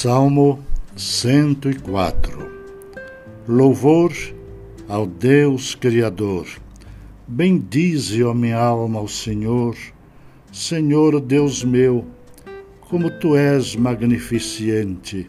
[0.00, 0.60] Salmo
[0.94, 2.48] 104
[3.48, 4.12] Louvor
[4.88, 6.46] ao Deus Criador.
[7.26, 9.76] Bendize, ó minha alma, ao Senhor.
[10.52, 12.06] Senhor Deus meu,
[12.82, 15.26] como tu és magnificente,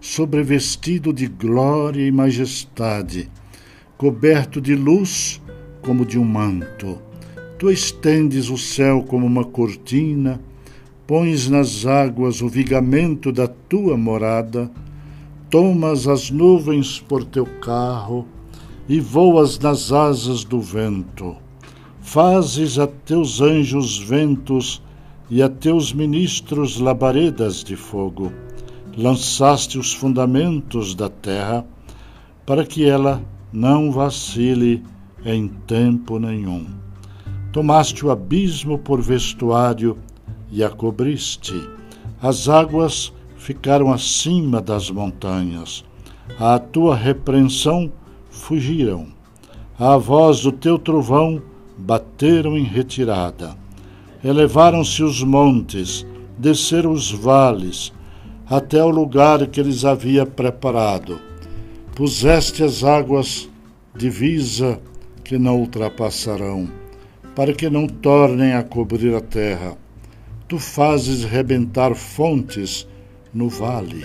[0.00, 3.28] sobrevestido de glória e majestade,
[3.98, 5.42] coberto de luz
[5.82, 6.98] como de um manto.
[7.58, 10.40] Tu estendes o céu como uma cortina,
[11.06, 14.70] pões nas águas o vigamento da tua morada,
[15.48, 18.26] tomas as nuvens por teu carro
[18.88, 21.36] e voas nas asas do vento.
[22.00, 24.82] Fazes a teus anjos ventos
[25.30, 28.32] e a teus ministros labaredas de fogo.
[28.96, 31.64] Lançaste os fundamentos da terra
[32.44, 34.82] para que ela não vacile
[35.24, 36.66] em tempo nenhum.
[37.52, 39.96] Tomaste o abismo por vestuário
[40.50, 41.54] e a cobriste.
[42.20, 45.84] As águas ficaram acima das montanhas.
[46.38, 47.92] À tua repreensão
[48.30, 49.08] fugiram.
[49.78, 51.42] À voz do teu trovão
[51.76, 53.56] bateram em retirada.
[54.24, 56.06] Elevaram-se os montes,
[56.38, 57.92] desceram os vales,
[58.48, 61.20] até o lugar que eles havia preparado.
[61.94, 63.48] Puseste as águas
[63.94, 64.80] divisa
[65.22, 66.68] que não ultrapassarão,
[67.34, 69.76] para que não tornem a cobrir a terra
[70.48, 72.86] tu fazes rebentar fontes
[73.34, 74.04] no vale,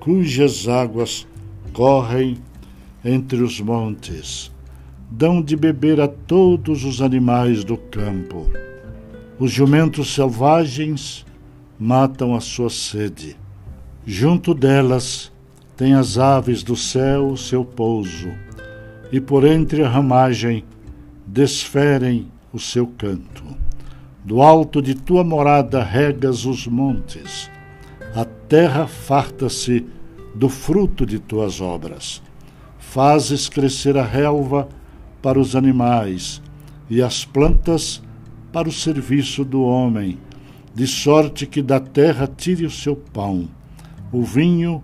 [0.00, 1.26] cujas águas
[1.72, 2.38] correm
[3.04, 4.50] entre os montes.
[5.08, 8.50] Dão de beber a todos os animais do campo.
[9.38, 11.24] Os jumentos selvagens
[11.78, 13.36] matam a sua sede.
[14.04, 15.32] Junto delas
[15.76, 18.30] tem as aves do céu seu pouso,
[19.12, 20.64] e por entre a ramagem
[21.26, 23.65] desferem o seu canto.
[24.26, 27.48] Do alto de tua morada regas os montes,
[28.12, 29.86] a terra farta-se
[30.34, 32.20] do fruto de tuas obras.
[32.76, 34.68] Fazes crescer a relva
[35.22, 36.42] para os animais
[36.90, 38.02] e as plantas
[38.52, 40.18] para o serviço do homem,
[40.74, 43.48] de sorte que da terra tire o seu pão,
[44.10, 44.82] o vinho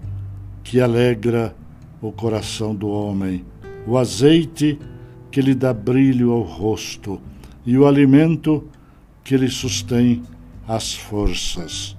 [0.62, 1.52] que alegra
[2.00, 3.44] o coração do homem,
[3.88, 4.78] o azeite
[5.32, 7.20] que lhe dá brilho ao rosto
[7.66, 8.81] e o alimento que
[9.30, 10.22] lhe sustém
[10.66, 11.96] as forças.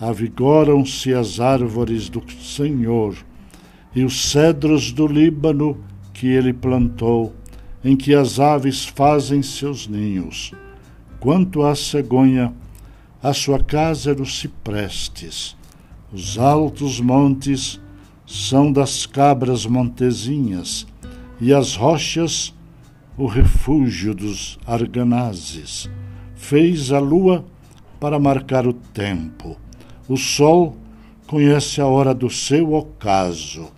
[0.00, 3.16] Avigoram-se as árvores do Senhor
[3.94, 5.78] e os cedros do Líbano
[6.12, 7.34] que ele plantou,
[7.84, 10.52] em que as aves fazem seus ninhos.
[11.20, 12.52] Quanto à cegonha,
[13.22, 15.56] a sua casa é dos ciprestes.
[16.12, 17.80] Os altos montes
[18.26, 20.86] são das cabras montezinhas,
[21.40, 22.54] e as rochas
[23.16, 25.88] o refúgio dos arganazes
[26.42, 27.44] fez a lua
[28.00, 29.56] para marcar o tempo.
[30.08, 30.76] O sol
[31.24, 33.70] conhece a hora do seu ocaso.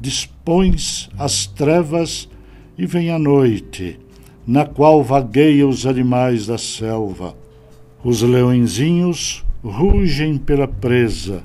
[0.00, 2.28] Dispões as trevas
[2.76, 3.98] e vem a noite,
[4.44, 7.36] na qual vagueiam os animais da selva.
[8.02, 11.44] Os leõezinhos rugem pela presa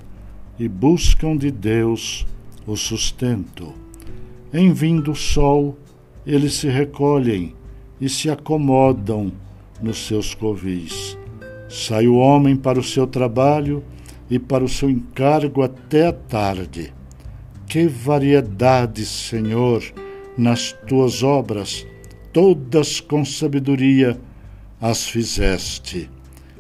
[0.57, 2.25] e buscam de Deus
[2.65, 3.71] o sustento.
[4.51, 5.77] Em vindo o sol,
[6.25, 7.53] eles se recolhem
[8.01, 9.31] e se acomodam
[9.81, 11.17] nos seus covis.
[11.69, 13.83] Sai o homem para o seu trabalho
[14.29, 16.93] e para o seu encargo até a tarde.
[17.67, 19.83] Que variedade, Senhor,
[20.37, 21.85] nas tuas obras,
[22.31, 24.19] todas com sabedoria
[24.79, 26.09] as fizeste.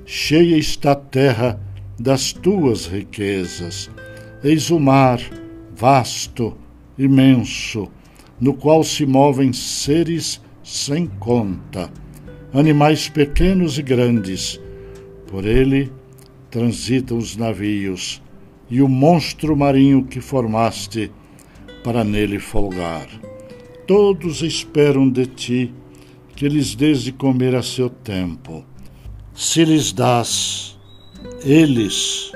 [0.05, 1.59] Cheia está a terra
[1.99, 3.89] das tuas riquezas.
[4.43, 5.19] Eis o mar,
[5.75, 6.55] vasto,
[6.97, 7.89] imenso,
[8.39, 11.89] no qual se movem seres sem conta
[12.59, 14.59] animais pequenos e grandes.
[15.27, 15.91] Por ele
[16.49, 18.21] transitam os navios
[18.69, 21.11] e o monstro marinho que formaste
[21.83, 23.07] para nele folgar.
[23.85, 25.73] Todos esperam de ti
[26.35, 28.63] que lhes dês de comer a seu tempo.
[29.33, 30.77] Se lhes dás,
[31.43, 32.31] eles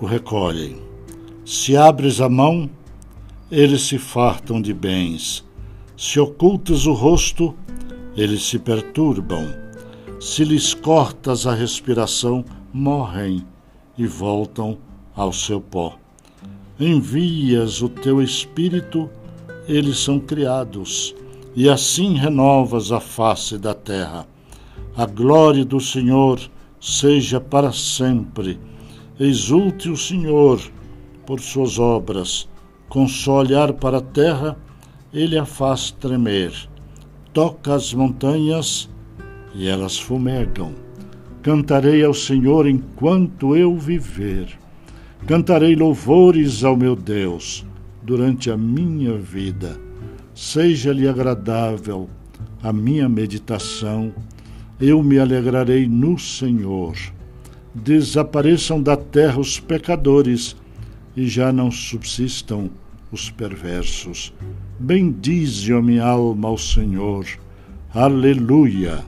[0.00, 0.76] o recolhem.
[1.44, 2.68] Se abres a mão,
[3.50, 5.44] eles se fartam de bens.
[5.96, 7.54] Se ocultas o rosto,
[8.18, 9.46] eles se perturbam.
[10.20, 13.46] Se lhes cortas a respiração, morrem
[13.96, 14.76] e voltam
[15.14, 15.96] ao seu pó.
[16.80, 19.08] Envias o teu espírito,
[19.68, 21.14] eles são criados,
[21.54, 24.26] e assim renovas a face da terra.
[24.96, 26.40] A glória do Senhor
[26.80, 28.58] seja para sempre.
[29.18, 30.60] Exulte o Senhor
[31.24, 32.48] por suas obras.
[32.88, 34.58] Com só olhar para a terra,
[35.12, 36.68] ele a faz tremer
[37.38, 38.90] toca as montanhas
[39.54, 40.74] e elas fumegam.
[41.40, 44.58] Cantarei ao Senhor enquanto eu viver.
[45.24, 47.64] Cantarei louvores ao meu Deus
[48.02, 49.78] durante a minha vida.
[50.34, 52.10] Seja-lhe agradável
[52.60, 54.12] a minha meditação,
[54.80, 56.96] eu me alegrarei no Senhor.
[57.72, 60.56] Desapareçam da terra os pecadores
[61.16, 62.68] e já não subsistam
[63.10, 64.32] os perversos.
[64.78, 67.26] Bendize, a minha alma, ao Senhor.
[67.94, 69.04] Aleluia.